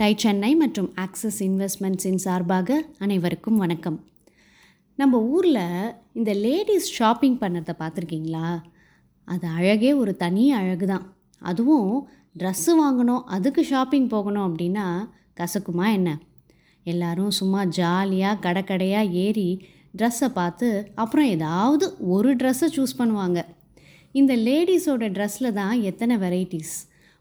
Tie 0.00 0.14
Chennai 0.14 0.48
மற்றும் 0.54 0.88
axis 0.94 1.36
இன்வெஸ்ட்மெண்ட்ஸின் 1.42 2.20
சார்பாக 2.24 2.78
அனைவருக்கும் 2.98 3.56
வணக்கம். 3.56 3.98
நம்ம 4.96 5.20
ஊரில் 5.34 5.60
இந்த 6.12 6.30
லேடிஸ் 6.34 6.88
ஷாப்பிங் 6.90 7.36
பண்ணுறத 7.42 7.74
பார்த்துருக்கீங்களா? 7.82 8.48
அது 9.24 9.46
அழகே 9.58 9.92
ஒரு 9.92 10.16
தனி 10.16 10.52
அழகு 10.52 10.86
தான். 10.86 11.04
அதுவும் 11.50 11.92
ட்ரெஸ்ஸு 12.40 12.74
வாங்கணும் 12.82 13.22
அதுக்கு 13.36 13.64
ஷாப்பிங் 13.64 14.08
போகணும் 14.08 14.46
அப்படின்னா 14.48 14.86
கசக்குமா 15.40 15.86
என்ன? 15.92 16.18
எல்லாரும் 16.82 17.30
சும்மா 17.40 17.64
ஜாலியாக 17.64 18.42
கடை 18.48 18.64
கடையாக 18.64 19.14
ஏறி 19.24 19.48
ட்ரெஸ்ஸை 19.98 20.30
பார்த்து 20.40 20.92
அப்புறம் 20.94 21.30
ஏதாவது 21.36 21.96
ஒரு 22.16 22.32
ட்ரெஸ்ஸை 22.36 22.70
சூஸ் 22.78 22.98
பண்ணுவாங்க. 22.98 23.40
இந்த 24.12 24.34
லேடிஸோட 24.48 25.12
ட்ரெஸ்ஸில் 25.18 25.56
தான் 25.62 25.80
எத்தனை 25.82 26.16
வெரைட்டிஸ்? 26.26 26.76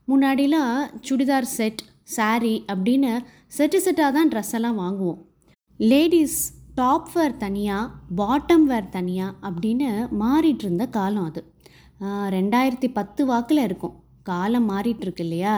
முன்னாடிலாம் 0.07 0.77
சுடிதார் 1.07 1.53
செட் 1.57 1.81
saree 2.07 2.57
அப்படின்னு 2.71 3.11
செட்டு 3.57 3.79
செட்டாக 3.85 4.11
தான் 4.17 4.31
ட்ரெஸ் 4.33 4.53
எல்லாம் 4.57 4.79
வாங்குவோம். 4.83 5.19
லேடிஸ் 5.79 6.41
டாப் 6.79 7.09
வேர் 7.13 7.37
தனியாக 7.43 7.91
பாட்டம் 8.19 8.65
வேர் 8.71 8.93
தனியாக 8.97 9.49
அப்படின்னு 9.49 9.89
மாறிட்டு 10.21 10.63
இருந்த 10.67 10.85
காலம் 10.97 11.27
அது. 11.29 11.41
ரெண்டாயிரத்தி 12.37 12.89
பத்து 12.97 13.21
வாக்கில் 13.31 13.63
இருக்கும். 13.67 13.95
காலம் 14.29 14.67
மாறிட்டுருக்கு 14.71 15.23
இல்லையா? 15.27 15.55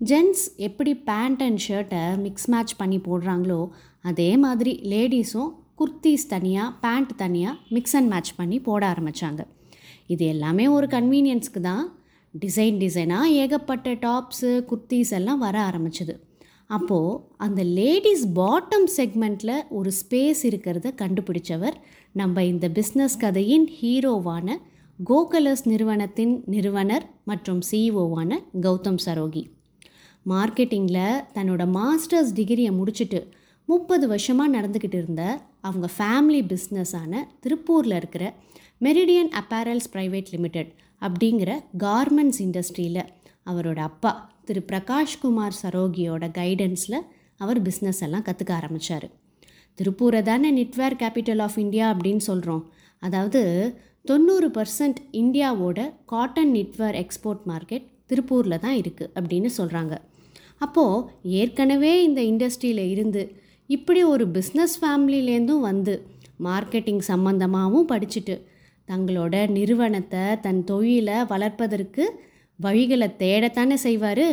ஜென்ஸ் 0.00 0.42
எப்படி 0.68 0.92
பேண்ட் 1.08 1.40
அண்ட் 1.46 1.60
ஷர்ட்டை 1.68 2.02
மிக்ஸ் 2.24 2.48
மேட்ச் 2.52 2.74
பண்ணி 2.80 2.98
போடுறாங்களோ 3.06 3.60
அதே 4.10 4.30
மாதிரி 4.44 4.72
லேடிஸும் 4.92 5.50
குர்த்திஸ் 5.80 6.28
தனியாக 6.34 6.76
பேண்ட் 6.84 7.12
தனியாக 7.22 7.60
மிக்ஸ் 7.76 7.96
அண்ட் 7.98 8.10
மேட்ச் 8.12 8.32
பண்ணி 8.40 8.58
போட 8.68 8.82
ஆரம்பித்தாங்க 8.92 9.42
இது 10.14 10.24
எல்லாமே 10.34 10.66
ஒரு 10.76 10.86
கன்வீனியன்ஸ்க்கு 10.94 11.60
தான். 11.68 11.84
டிசைன் 12.40 12.78
டிசைனாக 12.82 13.34
ஏகப்பட்ட 13.42 13.94
டாப்ஸு 13.94 14.50
குர்த்திஸ் 14.70 15.10
எல்லாம் 15.10 15.38
வர 15.38 15.70
ஆரம்பிச்சது. 15.70 16.14
அப்போது 16.66 17.20
அந்த 17.36 17.62
லேடிஸ் 17.64 18.28
பாட்டம் 18.28 18.86
செக்மெண்ட்டில் 18.96 19.62
ஒரு 19.70 19.90
ஸ்பேஸ் 20.00 20.42
இருக்கிறத 20.42 20.92
கண்டுபிடிச்சவர் 21.02 21.76
நம்ம 22.12 22.44
இந்த 22.44 22.68
பிஸ்னஸ் 22.68 23.16
கதையின் 23.18 23.68
ஹீரோவான 23.80 24.56
கோகலர்ஸ் 24.98 25.64
நிறுவனத்தின் 25.64 26.42
நிறுவனர் 26.46 27.04
மற்றும் 27.24 27.60
சிஇஓவான 27.70 28.38
கௌதம் 28.60 29.00
சரோகி. 29.06 29.44
மார்க்கெட்டிங்கில் 30.26 31.24
தன்னோட 31.34 31.62
மாஸ்டர்ஸ் 31.78 32.32
டிகிரியை 32.34 32.72
முடிச்சுட்டு 32.80 33.20
முப்பது 33.68 34.04
வருஷமாக 34.08 34.54
நடந்துக்கிட்டு 34.56 34.98
இருந்த 34.98 35.22
அவங்க 35.60 35.86
ஃபேமிலி 35.96 36.40
பிஸ்னஸான 36.50 37.12
திருப்பூரில் 37.40 37.96
இருக்கிற 37.96 38.24
மெரிடியன் 38.80 39.30
அப்பேரல்ஸ் 39.38 39.88
ப்ரைவேட் 39.92 40.30
லிமிடெட் 40.30 40.70
அப்படிங்கிற 41.02 41.50
கார்மெண்ட்ஸ் 41.82 42.40
இண்டஸ்ட்ரியில் 42.44 43.02
அவரோட 43.46 43.78
அப்பா 43.82 44.12
திரு 44.44 44.60
பிரகாஷ்குமார் 44.70 45.58
சரோகியோட 45.62 46.24
கைடன்ஸில் 46.38 46.98
அவர் 47.40 47.60
பிஸ்னஸ் 47.62 48.02
எல்லாம் 48.02 48.24
கற்றுக்க 48.24 48.52
ஆரம்பித்தார் 48.54 49.06
திருப்பூரை 49.78 50.20
தானே 50.22 50.48
நிட்வேர் 50.50 50.96
கேபிட்டல் 50.96 51.42
ஆஃப் 51.42 51.58
இந்தியா 51.58 51.86
அப்படின்னு 51.90 52.22
சொல்கிறோம் 52.22 52.64
அதாவது 53.02 53.42
தொண்ணூறு 54.04 54.48
பர்சன்ட் 54.50 55.00
இந்தியாவோட 55.14 55.78
காட்டன் 56.04 56.52
நிட்வேர் 56.52 56.96
எக்ஸ்போர்ட் 56.96 57.44
மார்க்கெட் 57.46 57.86
திருப்பூரில் 58.06 58.62
தான் 58.62 58.78
இருக்குது 58.78 59.12
அப்படின்னு 59.16 59.50
சொல்கிறாங்க 59.56 59.94
அப்போது 60.60 61.04
ஏற்கனவே 61.34 61.92
இந்த 62.02 62.20
இண்டஸ்ட்ரியில் 62.22 62.84
இருந்து 62.86 63.22
இப்படி 63.70 64.04
ஒரு 64.04 64.24
பிஸ்னஸ் 64.26 64.74
ஃபேமிலிலேருந்தும் 64.80 65.64
வந்து 65.70 65.94
மார்க்கெட்டிங் 66.44 67.00
சம்மந்தமாகவும் 67.06 67.88
படிச்சுட்டு 67.88 68.34
தங்களோட 68.88 69.50
நிறுவனத்தை 69.50 70.22
தன் 70.40 70.64
தொழிலை 70.64 71.16
வளர்ப்பதற்கு 71.24 72.04
வழிகளை 72.62 73.08
தேடத்தானே 73.22 73.74
செய்வார்? 73.74 74.28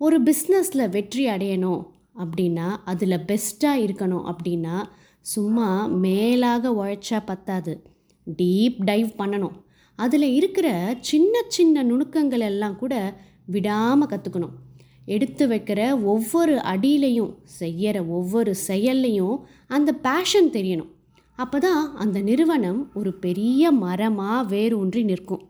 ஒரு 0.00 0.22
பிஸ்னஸில் 0.22 0.88
வெற்றி 0.88 1.26
அடையணும் 1.26 1.82
அப்படின்னா 2.18 2.68
அதில் 2.84 3.24
பெஸ்ட்டாக 3.26 3.82
இருக்கணும் 3.86 4.24
அப்படின்னா 4.32 4.76
சும்மா 5.26 5.68
மேலாக 5.86 6.72
உழைச்சா 6.80 7.20
பத்தாது. 7.24 7.74
டீப் 8.26 8.80
டைவ் 8.86 9.12
பண்ணணும். 9.18 9.56
அதில் 9.98 10.28
இருக்கிற 10.38 10.96
சின்ன 11.00 11.44
சின்ன 11.48 11.84
நுணுக்கங்கள் 11.84 12.46
எல்லாம் 12.50 12.76
கூட 12.76 12.94
விடாமல் 13.46 14.08
கற்றுக்கணும் 14.08 14.56
எடுத்து 15.14 15.44
வைக்கிற 15.52 15.80
ஒவ்வொரு 16.12 16.54
அடியிலையும் 16.72 17.32
செய்கிற 17.60 17.96
ஒவ்வொரு 18.16 18.52
செயல்லையும் 18.68 19.36
அந்த 19.76 19.90
பேஷன் 20.06 20.50
தெரியணும். 20.56 20.90
அப்போ 21.38 21.58
தான் 21.66 21.82
அந்த 22.02 22.18
நிறுவனம் 22.30 22.80
ஒரு 22.98 23.10
பெரிய 23.24 23.70
மரமாக 23.84 24.40
வேரூன்றி 24.54 25.02
நிற்கும். 25.10 25.44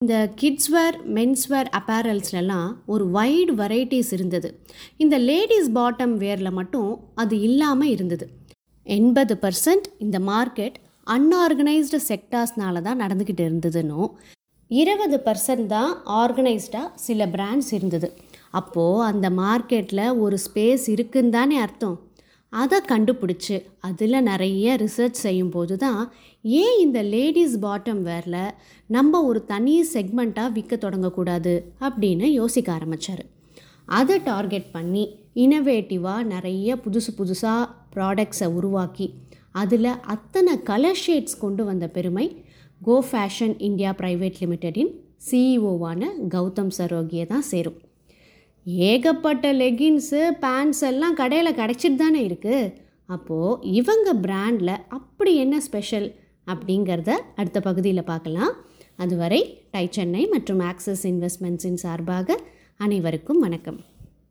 இந்த 0.00 0.16
கிட்ஸ்வேர் 0.40 0.96
மென்ஸ்வேர் 1.16 1.68
அப்பேரல்ஸ்லலாம் 1.78 2.68
ஒரு 2.92 3.04
வைடு 3.16 3.52
வெரைட்டிஸ் 3.60 4.12
இருந்தது. 4.16 4.48
இந்த 5.04 5.16
லேடிஸ் 5.30 5.70
பாட்டம் 5.78 6.14
வேரில் 6.22 6.56
மட்டும் 6.58 6.92
அது 7.22 7.34
இல்லாமல் 7.48 7.92
இருந்தது. 7.94 8.26
எண்பது 8.86 9.34
பர்சன்ட் 9.44 9.88
இந்த 10.04 10.18
மார்க்கெட் 10.30 10.76
அன்ஆர்கனைஸ்டு 11.06 11.98
செக்டார்ஸ்னால 12.10 12.82
தான் 12.86 13.00
நடந்துக்கிட்டு 13.04 13.44
இருந்ததுன்னும் 13.48 14.10
இருபது 14.70 15.16
பர்சன்ட் 15.26 15.68
தான் 15.76 15.92
ஆர்கனைஸ்டாக 16.20 16.88
சில 17.06 17.26
பிராண்ட்ஸ் 17.34 17.70
இருந்தது. 17.78 18.08
அப்போது 18.50 19.02
அந்த 19.02 19.30
மார்க்கெட்டில் 19.30 20.18
ஒரு 20.18 20.38
ஸ்பேஸ் 20.46 20.84
இருக்குன்னு 20.94 21.30
தானே 21.30 21.56
அர்த்தம். 21.56 21.98
அதை 22.52 22.78
கண்டுபிடிச்சி 22.88 23.56
அதில் 23.80 24.16
நிறைய 24.22 24.76
ரிசர்ச் 24.84 25.18
செய்யும்போது 25.24 25.76
தான் 25.76 26.00
ஏன் 26.42 26.78
இந்த 26.78 27.02
லேடிஸ் 27.02 27.54
பாட்டம் 27.64 28.00
வேரில் 28.08 28.54
நம்ம 28.86 29.20
ஒரு 29.24 29.44
தனி 29.44 29.74
செக்மெண்ட்டாக 29.92 30.52
விற்க 30.52 30.76
தொடங்கக்கூடாது 30.76 31.52
அப்படின்னு 31.88 32.28
யோசிக்க 32.32 32.72
ஆரம்பித்தார் 32.72 33.22
அதை 33.98 34.16
டார்கெட் 34.22 34.68
பண்ணி 34.72 35.04
இனோவேட்டிவாக 35.34 36.22
நிறைய 36.22 36.76
புதுசு 36.84 37.12
புதுசாக 37.18 37.68
ப்ராடக்ட்ஸை 37.94 38.48
உருவாக்கி 38.58 39.06
அதில் 39.52 39.92
அத்தனை 40.14 40.62
கலர் 40.62 41.00
ஷேட்ஸ் 41.06 41.38
கொண்டு 41.38 41.64
வந்த 41.64 41.88
பெருமை 41.88 42.26
கோ 42.80 43.04
ஃபேஷன் 43.12 43.54
இந்தியா 43.58 43.92
ப்ரைவேட் 43.98 44.40
லிமிடெடின் 44.40 44.92
சிஇஓவான 45.30 46.02
கௌதம் 46.28 46.74
சரோகியை 46.78 47.26
தான் 47.26 47.42
சேரும். 47.42 47.78
ஏகப்பட்ட 48.78 49.52
லெகின்ஸு 49.52 50.20
பேண்ட்ஸ் 50.40 50.80
எல்லாம் 50.80 51.14
கடையில் 51.14 51.58
கிடச்சிட்டு 51.60 51.96
தானே 51.96 52.28
இருக்குது 52.28 52.72
அப்போது 53.06 53.60
இவங்க 53.62 54.14
பிராண்டில் 54.14 54.74
அப்படி 54.88 55.34
என்ன 55.36 55.60
ஸ்பெஷல் 55.60 56.08
அப்படிங்கிறத 56.46 57.10
அடுத்த 57.36 57.60
பகுதியில் 57.60 58.08
பார்க்கலாம். 58.12 58.52
அதுவரை 58.96 59.40
டை 59.70 59.88
சென்னை 59.90 60.26
மற்றும் 60.26 60.60
ஆக்சிஸ் 60.60 61.06
இன்வெஸ்ட்மெண்ட்ஸின் 61.06 61.80
சார்பாக 61.84 62.38
அனைவருக்கும் 62.76 63.38
வணக்கம். 63.38 63.89